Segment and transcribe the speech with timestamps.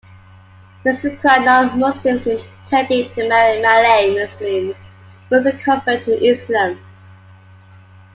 [0.83, 4.77] These require non-Muslims intending to marry Malay-Muslims
[5.29, 6.79] first to convert to Islam.